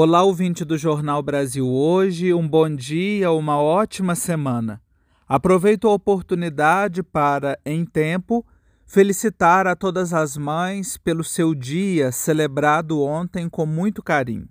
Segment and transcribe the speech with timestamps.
[0.00, 4.80] Olá, ouvinte do Jornal Brasil Hoje, um bom dia, uma ótima semana.
[5.26, 8.46] Aproveito a oportunidade para, em tempo,
[8.86, 14.48] felicitar a todas as mães pelo seu dia celebrado ontem com muito carinho.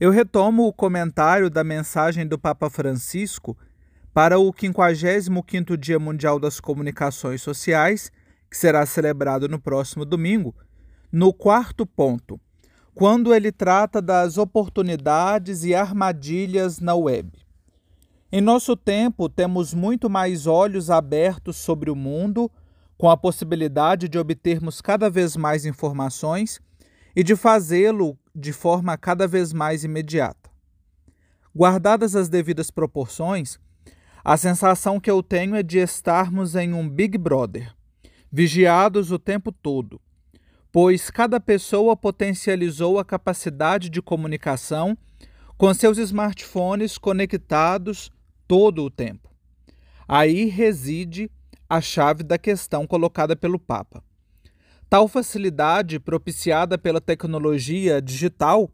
[0.00, 3.56] Eu retomo o comentário da mensagem do Papa Francisco
[4.12, 8.10] para o 55º Dia Mundial das Comunicações Sociais,
[8.50, 10.52] que será celebrado no próximo domingo,
[11.12, 12.40] no quarto ponto
[12.98, 17.30] quando ele trata das oportunidades e armadilhas na web.
[18.32, 22.50] Em nosso tempo, temos muito mais olhos abertos sobre o mundo,
[22.96, 26.60] com a possibilidade de obtermos cada vez mais informações
[27.14, 30.50] e de fazê-lo de forma cada vez mais imediata.
[31.54, 33.60] Guardadas as devidas proporções,
[34.24, 37.72] a sensação que eu tenho é de estarmos em um Big Brother,
[38.32, 40.00] vigiados o tempo todo
[40.70, 44.96] pois cada pessoa potencializou a capacidade de comunicação
[45.56, 48.10] com seus smartphones conectados
[48.46, 49.28] todo o tempo.
[50.06, 51.30] Aí reside
[51.68, 54.02] a chave da questão colocada pelo Papa.
[54.88, 58.70] Tal facilidade propiciada pela tecnologia digital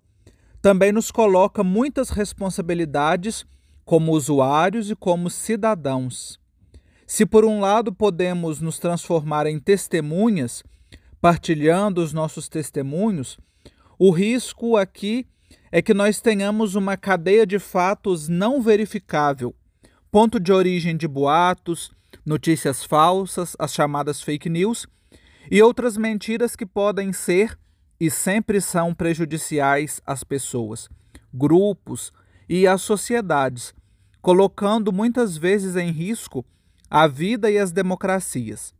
[0.62, 3.44] também nos coloca muitas responsabilidades
[3.84, 6.38] como usuários e como cidadãos.
[7.06, 10.62] Se, por um lado, podemos nos transformar em testemunhas
[11.24, 13.38] partilhando os nossos testemunhos,
[13.98, 15.26] o risco aqui
[15.72, 19.54] é que nós tenhamos uma cadeia de fatos não verificável,
[20.10, 21.90] ponto de origem de boatos,
[22.26, 24.86] notícias falsas, as chamadas fake news,
[25.50, 27.58] e outras mentiras que podem ser
[27.98, 30.90] e sempre são prejudiciais às pessoas,
[31.32, 32.12] grupos
[32.46, 33.72] e às sociedades,
[34.20, 36.44] colocando muitas vezes em risco
[36.90, 38.74] a vida e as democracias.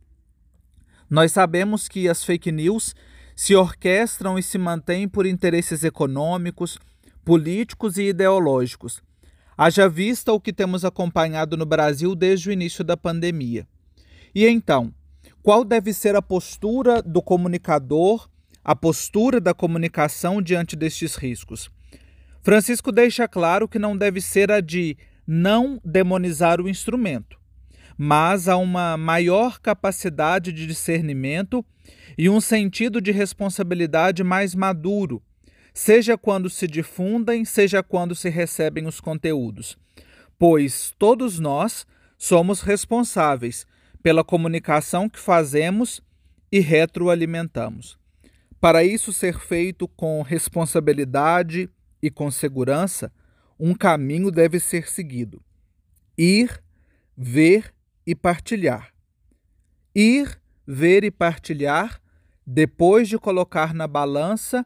[1.15, 2.93] Nós sabemos que as fake news
[3.37, 6.77] se orquestram e se mantêm por interesses econômicos,
[7.23, 9.01] políticos e ideológicos.
[9.57, 13.65] Haja vista o que temos acompanhado no Brasil desde o início da pandemia.
[14.35, 14.93] E então,
[15.41, 18.27] qual deve ser a postura do comunicador,
[18.61, 21.71] a postura da comunicação diante destes riscos?
[22.41, 27.39] Francisco deixa claro que não deve ser a de não demonizar o instrumento,
[27.97, 31.65] mas há uma maior capacidade de discernimento
[32.17, 35.21] e um sentido de responsabilidade mais maduro,
[35.73, 39.77] seja quando se difundem, seja quando se recebem os conteúdos,
[40.37, 41.85] pois todos nós
[42.17, 43.65] somos responsáveis
[44.01, 46.01] pela comunicação que fazemos
[46.51, 47.97] e retroalimentamos.
[48.59, 51.69] Para isso ser feito com responsabilidade
[52.01, 53.11] e com segurança,
[53.59, 55.41] um caminho deve ser seguido:
[56.17, 56.63] ir,
[57.15, 57.74] ver
[58.05, 58.93] e partilhar.
[59.95, 62.01] Ir, ver e partilhar,
[62.45, 64.65] depois de colocar na balança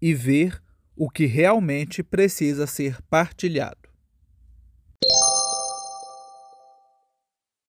[0.00, 0.62] e ver
[0.96, 3.81] o que realmente precisa ser partilhado.